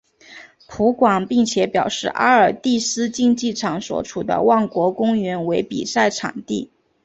[0.67, 6.71] 葡广并且表示阿尔蒂斯竞技场所处的万国公园为比赛场地。